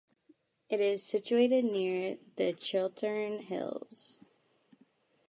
It 0.67 0.79
is 0.79 1.03
situated 1.03 1.63
near 1.63 2.17
the 2.35 2.53
Chiltern 2.53 3.43
Hills. 3.43 4.17